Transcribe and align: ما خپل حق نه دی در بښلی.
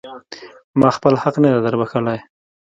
ما 0.79 0.89
خپل 0.97 1.13
حق 1.23 1.35
نه 1.43 1.49
دی 1.53 1.59
در 1.65 1.75
بښلی. 1.79 2.19